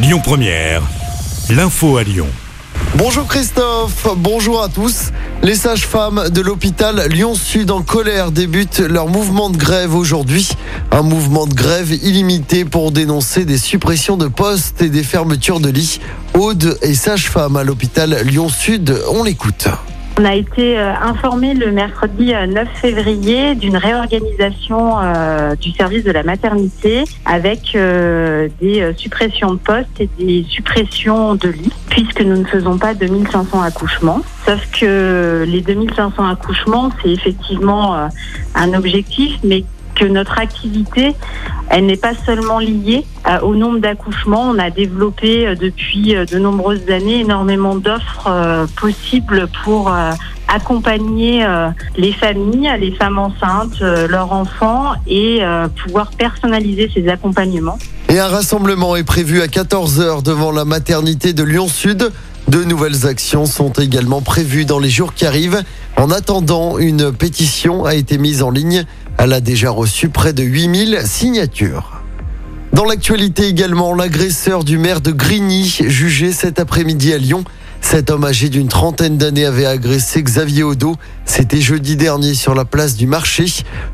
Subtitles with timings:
[0.00, 0.82] Lyon Première,
[1.50, 2.28] l'info à Lyon.
[2.94, 5.10] Bonjour Christophe, bonjour à tous.
[5.42, 10.50] Les sages-femmes de l'hôpital Lyon-Sud en colère débutent leur mouvement de grève aujourd'hui.
[10.92, 15.68] Un mouvement de grève illimité pour dénoncer des suppressions de postes et des fermetures de
[15.68, 15.98] lits.
[16.34, 19.66] Aude et sage-femme à l'hôpital Lyon-Sud, on l'écoute.
[20.20, 26.02] On a été euh, informé le mercredi 9 euh, février d'une réorganisation euh, du service
[26.02, 27.76] de la maternité avec
[28.60, 33.62] des suppressions de postes et des suppressions de lits puisque nous ne faisons pas 2500
[33.62, 34.22] accouchements.
[34.44, 38.08] Sauf que les 2500 accouchements, c'est effectivement
[38.54, 39.64] un objectif, mais
[39.94, 41.14] que notre activité,
[41.70, 44.50] elle n'est pas seulement liée euh, au nombre d'accouchements.
[44.50, 49.92] On a développé euh, depuis euh, de nombreuses années énormément d'offres possibles pour
[50.48, 51.46] accompagner
[51.96, 55.40] les familles, les femmes enceintes, leurs enfants et
[55.84, 57.78] pouvoir personnaliser ces accompagnements.
[58.08, 62.10] Et un rassemblement est prévu à 14h devant la maternité de Lyon-Sud.
[62.48, 65.62] De nouvelles actions sont également prévues dans les jours qui arrivent.
[65.98, 68.86] En attendant, une pétition a été mise en ligne.
[69.20, 72.02] Elle a déjà reçu près de 8000 signatures.
[72.72, 77.42] Dans l'actualité également, l'agresseur du maire de Grigny, jugé cet après-midi à Lyon,
[77.90, 80.96] cet homme âgé d'une trentaine d'années avait agressé Xavier Odo.
[81.24, 83.46] C'était jeudi dernier sur la place du marché.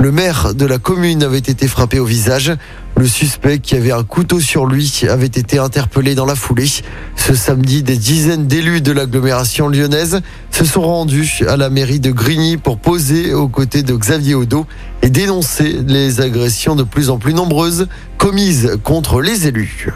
[0.00, 2.52] Le maire de la commune avait été frappé au visage.
[2.96, 6.66] Le suspect qui avait un couteau sur lui avait été interpellé dans la foulée.
[7.14, 10.20] Ce samedi, des dizaines d'élus de l'agglomération lyonnaise
[10.50, 14.66] se sont rendus à la mairie de Grigny pour poser aux côtés de Xavier Odo
[15.02, 17.86] et dénoncer les agressions de plus en plus nombreuses
[18.18, 19.92] commises contre les élus.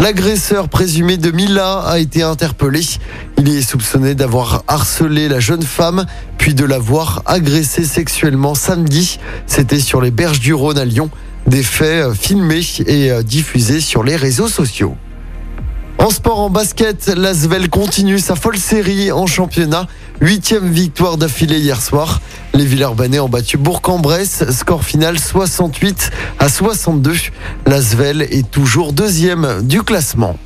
[0.00, 2.82] L'agresseur présumé de Mila a été interpellé.
[3.36, 6.06] Il est soupçonné d'avoir harcelé la jeune femme,
[6.38, 9.18] puis de l'avoir agressée sexuellement samedi.
[9.46, 11.10] C'était sur les berges du Rhône à Lyon.
[11.48, 14.96] Des faits euh, filmés et euh, diffusés sur les réseaux sociaux.
[15.98, 19.88] En sport, en basket, l'Asvel continue sa folle série en championnat.
[20.20, 22.20] Huitième victoire d'affilée hier soir.
[22.52, 24.50] Les Villeurbanais ont battu Bourg-en-Bresse.
[24.50, 27.14] Score final 68 à 62.
[27.66, 30.36] L'Asvel est toujours deuxième du classement.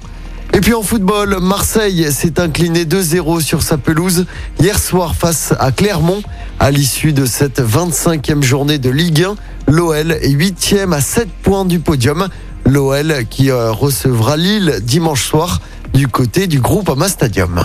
[0.52, 4.26] Et puis en football, Marseille s'est incliné 2-0 sur sa pelouse
[4.60, 6.22] hier soir face à Clermont.
[6.60, 11.64] À l'issue de cette 25e journée de Ligue 1, l'OL est 8e à 7 points
[11.64, 12.28] du podium.
[12.66, 15.62] L'OL qui euh, recevra Lille dimanche soir
[15.94, 17.64] du côté du groupe Ama Stadium.